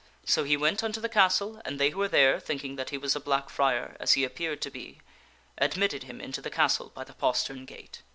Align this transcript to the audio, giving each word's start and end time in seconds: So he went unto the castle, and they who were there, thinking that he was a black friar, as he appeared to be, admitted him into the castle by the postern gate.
So 0.25 0.43
he 0.45 0.57
went 0.57 0.83
unto 0.83 0.99
the 0.99 1.07
castle, 1.07 1.61
and 1.63 1.77
they 1.79 1.91
who 1.91 1.99
were 1.99 2.07
there, 2.07 2.39
thinking 2.39 2.75
that 2.75 2.89
he 2.89 2.97
was 2.97 3.15
a 3.15 3.19
black 3.19 3.51
friar, 3.51 3.95
as 3.99 4.13
he 4.13 4.23
appeared 4.23 4.59
to 4.63 4.71
be, 4.71 4.99
admitted 5.59 6.05
him 6.05 6.19
into 6.19 6.41
the 6.41 6.49
castle 6.49 6.91
by 6.95 7.03
the 7.03 7.13
postern 7.13 7.65
gate. 7.65 8.01